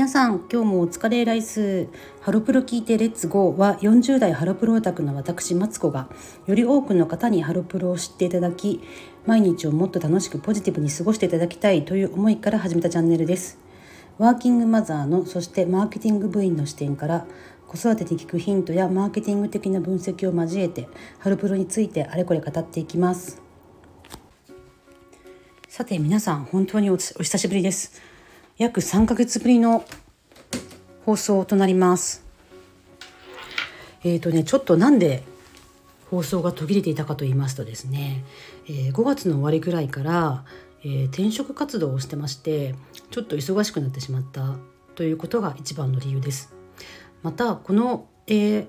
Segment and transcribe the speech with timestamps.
[0.00, 1.86] 皆さん今日もお疲れライス。
[2.22, 6.08] ハロプロ聞いてレッツゴーは40代ハロプロオタクの私マツコが
[6.46, 8.80] より多くの方にハロプロを知っていただき
[9.26, 13.58] 毎日をもっと楽しくポジティブに過ごしていただきたいという思いから始めたチャンネルです。
[14.16, 17.26] ワーキングマザーのそしてマーケティング部員の視点から
[17.68, 23.42] 子育てに聞くヒントやマーケティング的な分析を交えてハロプロについてあれこれ語っていきます。
[25.68, 28.09] さて皆さん本当にお久しぶりです。
[28.60, 29.86] 約3ヶ月ぶりの
[31.06, 32.26] 放送となります。
[34.04, 35.22] えっ、ー、とねちょっとなんで
[36.10, 38.22] 放送が途切れていたかと言いますとですね、
[38.68, 40.44] えー、5月の終わりぐらいから、
[40.82, 42.74] えー、転職活動をしてまして
[43.10, 44.56] ちょっと忙しくなってしまった
[44.94, 46.52] ということが一番の理由です。
[47.22, 48.66] またこの、えー、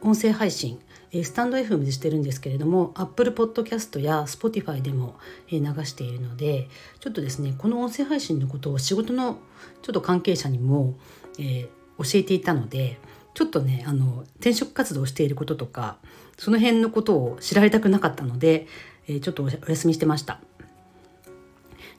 [0.00, 0.78] 音声配信
[1.22, 5.16] スタンド FM でしてるんですけれども Apple Podcast や Spotify でも
[5.50, 6.68] 流しているので
[6.98, 9.38] ちょっとですねこの音声配信のことを仕事の
[9.82, 10.94] ちょっと関係者にも、
[11.38, 12.98] えー、教えていたので
[13.34, 15.98] ちょっとねあの転職活動をしていることとか
[16.38, 18.66] その辺のことを知られたくなかったので、
[19.06, 20.40] えー、ちょっとお休みしてました。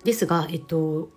[0.03, 1.09] ですが、えっと、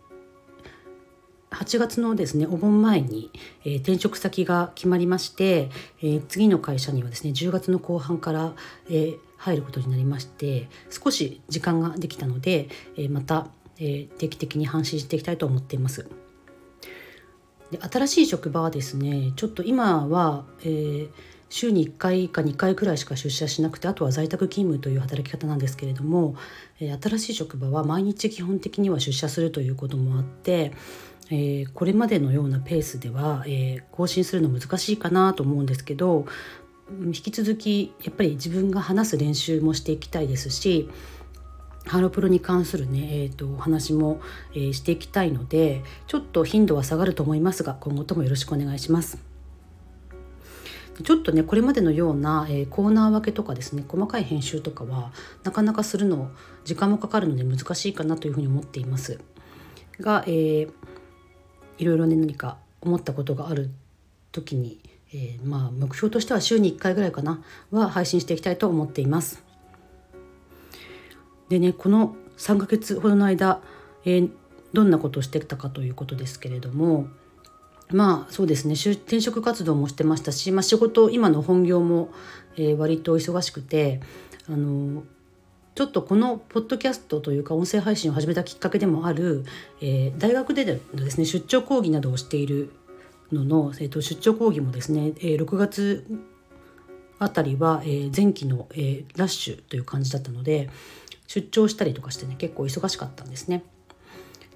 [1.51, 3.31] 8月のですねお盆前に、
[3.65, 5.71] えー、転職先が決まりまして、
[6.03, 8.53] えー、次の会社にはですね10月の後半から、
[8.89, 13.47] えー、入ることになりまして少し時間ができたので、えまた、
[13.79, 16.09] え定期的に発信していきたいと思っています。
[17.71, 21.09] で新しい職場はですねちょっと今は、え
[21.51, 26.35] 週に1回か2回くらいしか出社しなくてあとは在宅勤務という働き方なんですけれども、
[26.81, 30.73] え新しい職場は毎日基本的には出社するということもあって
[31.31, 36.27] えー、これまでのようなペースでは、えー、更新するの難しいかなと思うんですけど
[36.91, 40.89] 引き続きやっぱり自分が話す練習もしていきたいですし
[41.87, 44.21] ハロプロに関するね、えーと、お話も、
[44.53, 49.19] えー、していきたいのでちょっと頻度は下がると思いますが今後ともよろしくお願いします。
[51.05, 55.13] ちょっとねこれまでのような、えー、コーナー分けとかですね細かい編集とかは
[55.45, 56.33] なかなかするの
[56.65, 59.21] 時間もかかるので難しいかなというふうに思っています。
[60.01, 60.73] が、えー、
[61.79, 63.71] いろいろね何か思ったことがある
[64.33, 64.81] 時に、
[65.13, 69.43] えー、まあ目標としては週に1回ぐらいかなは配信していきたいと思っています。
[71.49, 73.61] でねこの3ヶ月ほどの間、
[74.05, 74.31] えー、
[74.73, 77.09] どんなことをしてきたかということですけれども
[77.91, 82.11] まあそうですね転職活動もしてましたし、まあ、仕事今の本業も、
[82.57, 84.01] えー、割と忙しくて
[84.49, 85.05] あの
[85.79, 89.45] ちょっとこのポッドキャストというか音声配信を始めたきっかけでもある、
[89.81, 92.73] えー、大学でのですね出張講義などをしている
[93.31, 96.05] のの、えー、と出張講義もですね、えー、6月
[97.21, 100.69] あたりは、えー、前期の、えー、ラッシュという感じだったので
[101.29, 103.63] 出張したりとかしてね結構忙しかったんですね。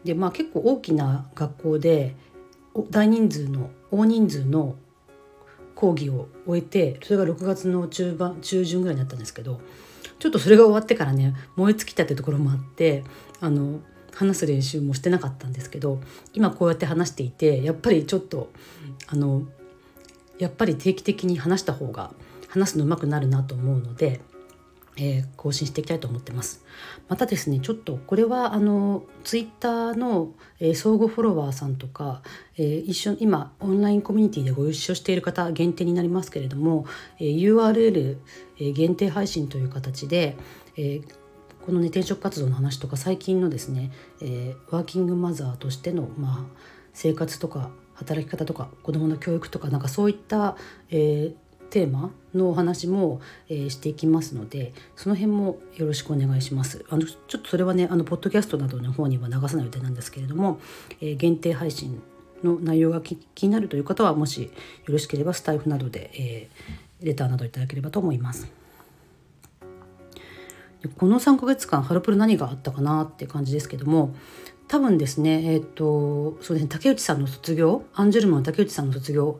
[0.02, 2.16] でまあ結構大きな学校で
[2.74, 4.74] 大人数の大人数の
[5.76, 9.60] 講義を終えてそれが6月の中盤中旬ぐらいになったんですけど
[10.22, 13.02] ちょっとそれが終わってからね燃え尽きたってところもあって
[13.40, 13.80] あの
[14.14, 15.98] 話す練習もしてなかったんですけど
[16.32, 18.52] 今こうやって話していてやっぱりちょっと
[19.08, 19.42] あの
[20.38, 22.12] やっぱり定期的に話した方が
[22.46, 24.20] 話すのうまくなるなと思うので
[24.96, 26.64] えー、更新していきたいと思ってます。
[27.08, 32.22] またですねちょっとこれはあのツイッターの、えー、相互フォロワーさんとか、
[32.56, 36.86] えー、一緒今オンラインコミュニティでご一緒している方限定になりますけれども、
[37.18, 38.18] えー、URL、
[38.58, 40.36] えー、限定配信という形で、
[40.76, 41.02] えー、
[41.64, 46.58] この、ね、転職活動の話とか最近のですね、えー、ワーキングマザーとしての、まあ、
[46.92, 50.56] 生活とか働き方とか子どもの教育とかなんかそういった、
[50.90, 51.34] えー、
[51.72, 56.84] テーマのお話も、えー、していきますのでその辺もよろしくお願いします。
[56.90, 60.60] あのちょっとそれはねあのポッドキャストなどの方には流さない予定なんですけれども、
[61.00, 62.02] えー、限定配信
[62.44, 64.50] の内容が気になるという方はもしよ
[64.86, 68.52] ろしければスタイフなどで、えー、レターなどいただければと思います。
[70.98, 74.14] この3ヶ月間ハロプロ何があったかなって感じですけども
[74.68, 79.38] 多分ですねえっ、ー、とそうですね竹内さんの卒業アンジュルムの竹内さんの卒業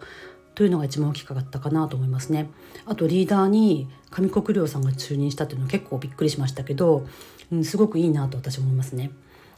[0.54, 2.50] というのが一番大きかったかなと思いますね。
[2.84, 7.06] あとリーダーに上国良さんが就任したっていうのは結構びっくりしましたけど、
[7.50, 9.10] うん、すごくいいなと私思いますね。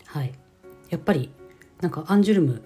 [0.07, 0.33] はい、
[0.91, 1.31] やっぱり
[1.81, 2.63] なんかアンジュルム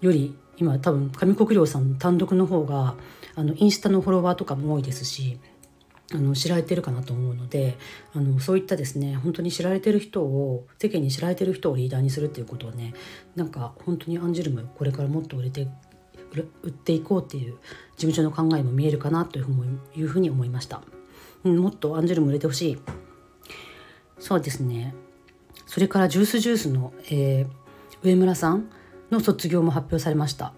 [0.00, 2.94] より今多分上国良さん単独の方が
[3.34, 5.38] あのインスタのフォロワーとかも多いですし
[6.12, 7.76] あの知られてるかなと思うので
[8.14, 12.94] あのそういったですね本当に知られてる人を世間に知られてる人をリーダーにするっていうことはね
[13.34, 15.66] なんか本当にアンジュルムこれからもっと売れて
[16.62, 17.54] 売っていこうっていう
[17.96, 20.82] 事務所の考えも見えるかなというふうに思いました、
[21.44, 22.78] うん、もっとアンジェルも売れてほしい。
[24.18, 24.94] そうですね。
[25.66, 27.46] それからジュースジュースの、えー、
[28.02, 28.68] 上村さん
[29.10, 30.52] の卒業も発表されました。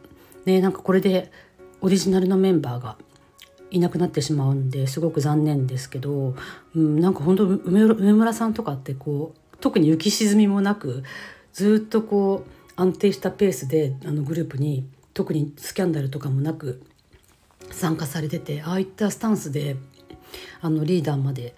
[0.45, 1.31] ね、なんかこれで
[1.81, 2.97] オリジナルのメンバーが
[3.71, 6.35] いなくなってしまうんですごく残念ですけど、
[6.75, 11.03] うん、なんか本当梅村さんとかってこう特に浮き沈みもなく
[11.53, 14.89] ずっとこう安定したペースであのグループに
[15.19, 16.81] 特にスキャンダルとかもなく
[17.73, 19.75] 参加されててああいったスタンスで
[20.61, 21.57] あのリーダーまで、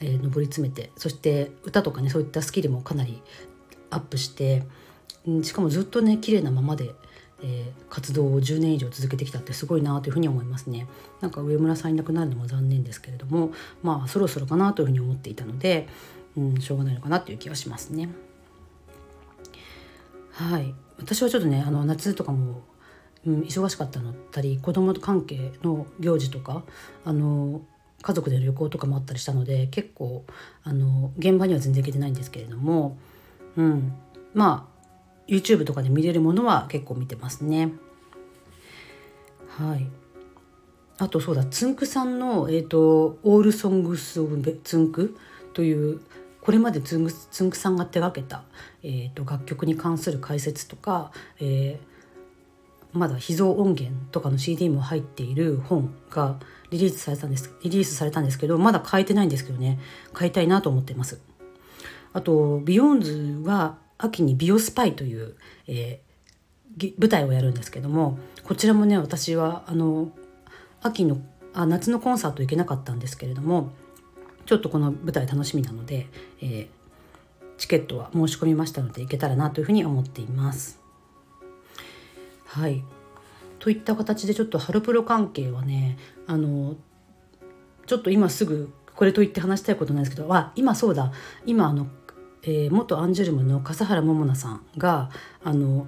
[0.00, 3.20] えー、上り詰めてそして歌とかねそういったスキルもかなり
[3.90, 4.62] アップして、
[5.42, 6.92] しかもずっとね綺麗なままで、
[7.42, 10.86] えー、活動を10年以上続けてきたってすごいなというふうに思いますね。
[11.20, 13.52] なんか上村さんいなくなるのも残念ですけれども
[13.82, 15.86] まあそろそろかなというふうに思っていたので、
[16.34, 18.08] うん、しょうがないのかなという気はしますね。
[20.32, 22.62] はい私はちょっとねあの夏とかも、
[23.26, 24.10] うん、忙しかったの。
[24.10, 26.62] ったり子供と関係の行事とか
[27.04, 27.62] あの
[28.02, 30.24] 家族での旅行とかもあったりしたので結構
[30.62, 32.98] あの現場には全然行けてないんですけれども、
[33.56, 33.94] うん、
[34.34, 34.76] まあ
[35.26, 37.72] YouTube とかで見れるものは結構見てますね。
[39.58, 39.86] はい。
[40.98, 45.16] あとそうだつんくさんの、えーと「オールソングス・オブ・つんく」
[45.52, 46.00] という
[46.40, 48.44] これまでつんくつんくさんが手がけた、
[48.82, 51.95] えーと、楽曲に関する解説とか、えー、
[52.96, 56.38] まだ秘蔵音源とかの CD も入っている本が
[56.70, 59.78] リリースされたんですリリースされたんですけどまだ買えてないんですけどね
[60.12, 61.20] 買いたいなと思ってます。
[62.12, 70.10] あと BEYOOOOONDS は秋にビオスパイという、えー、舞台をやるんですけどもこちらもね私はあの
[70.80, 71.18] 秋の
[71.52, 73.72] あ夏のコンサート行けなかったんですけれども
[74.46, 76.06] ちょっとこの舞台楽しみなので、
[76.40, 76.68] えー、
[77.58, 80.85] チケットは申し込みましたので行けたらなというふうに思っています。
[82.56, 82.82] はい。
[83.58, 86.76] といった形でちょっとハロプロ関係はねあの
[87.86, 91.12] ちょっと今すぐこれと言って話したいことなんですけどあ今そうだ。
[91.44, 91.86] 今あの、
[92.42, 95.10] えー、元アンジュルムの笠原桃奈さんが
[95.44, 95.86] あの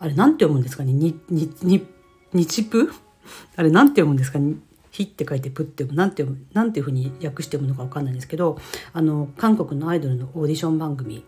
[0.00, 0.92] あれなんて読むんですかね？
[0.92, 1.86] ににに
[2.32, 2.92] 日プ
[3.54, 4.56] あれなんて読むんですかね？
[4.90, 8.58] 火って書いてプってなんてなんていうふうに訳してものか分かんないんですけど
[8.92, 11.24] あの韓国のアイドルのオーディション番組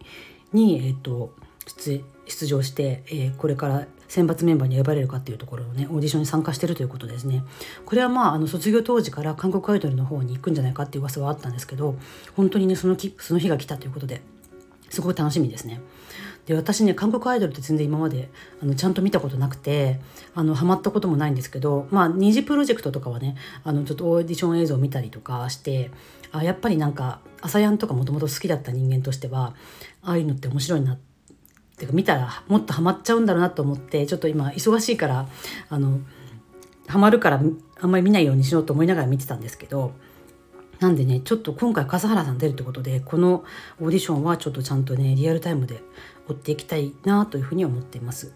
[0.52, 1.34] に、えーと、
[1.66, 7.44] 出出場して、えー、これから選抜メンバーに選ばれるかっていうところのねオーディションに参加してるということですね
[7.84, 11.96] これはまああの卒業当時から韓国アイドルの方に行くんじゃないかっていう噂はあったんですけど
[12.36, 14.22] 本当にねそのきその日が来たということで
[14.88, 15.80] すごい楽しみですね。
[16.46, 18.28] で私ね韓国アイドルって全然今まで
[18.60, 20.00] あのちゃんと見たことなくて
[20.34, 25.92] あのハマったこともないんですけどまあ二次プロジェクトとかはねあのちょっとオーディション映像を見たりとかして
[26.32, 29.54] あやっぱりなんか朝やんとかもともと好きだった人間としては
[30.02, 31.09] ああいうのって面白いなって
[31.80, 35.28] てか見たらもっとハマっちゃうんだろうなと思ってちょっと今忙しいから
[35.68, 35.98] あの
[36.86, 37.40] ハマるから
[37.80, 39.92] あんまり見ないようにしようと思いながら見てたんですけど
[40.80, 43.44] なんでねちょっと今回笠原さん出るってことでこの
[43.80, 45.82] オーディションはちょっとちゃんとねリアルタイムで
[46.28, 48.32] 追っていきたいなというふうに思っています。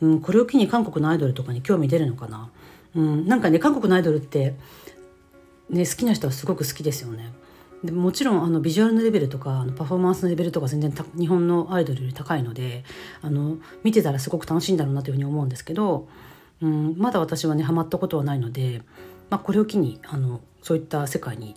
[0.00, 2.50] うん、これを機に韓国のアイドルとかに興味出るのかな。
[2.94, 4.54] うん、なんかね韓国のアイドルって
[5.70, 7.32] ね好きな人はすごく好きですよね。
[7.84, 12.84] でもちろんあのビジュアルのレベルとかパフォーマンスのレベルとか全然日本のアイドルより高いので
[13.22, 16.08] あの見てたらすごく楽しいんだろうなというふうに思うんですけど、
[16.60, 18.82] うん、まだ私はねハマったことはないので、
[19.30, 21.54] まあ、これを機にあのそういった世界に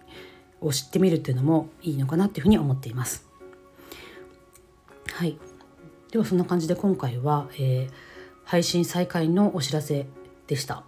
[0.62, 3.28] を知ってみるっていうのもいいのかなっていうふうに思っています。
[5.14, 5.38] はい、
[6.12, 7.92] ではそんな感じで今回は、えー、
[8.46, 10.06] 配信再開のお知らせ
[10.48, 10.84] でした。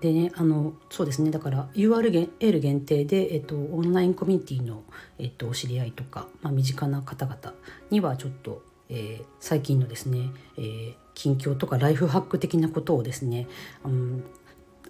[0.00, 1.30] でねあのそうですね。
[1.30, 4.82] だから URL 限定で、えっと、オンラインコミュニティの、
[5.18, 7.54] えっと、お知り合いとか、まあ、身近な方々
[7.90, 13.46] にはちょっと、えー、最近のですね、えー、近況とかライフハック的なことをですね、
[13.84, 14.24] うん、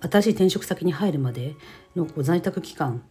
[0.01, 1.55] 新しい転職先に入るまで
[1.95, 3.03] の在宅期間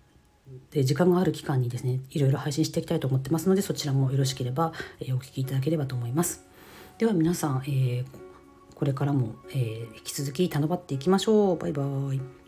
[0.72, 6.46] で時間がある期間にですねいろいろ配信していきたいと思ってますのでそちらもよろしければ、えー、お聞きいただければと思います。
[6.98, 8.23] では皆さん、えー、
[8.84, 11.58] これからも、えー、引き続き頼まっていきましょう。
[11.58, 12.43] バイバイ。